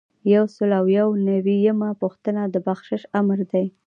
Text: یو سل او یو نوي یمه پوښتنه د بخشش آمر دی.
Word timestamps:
یو 0.33 0.45
سل 0.55 0.69
او 0.79 0.85
یو 0.99 1.07
نوي 1.29 1.57
یمه 1.67 1.89
پوښتنه 2.01 2.41
د 2.53 2.55
بخشش 2.67 3.01
آمر 3.19 3.39
دی. 3.51 3.65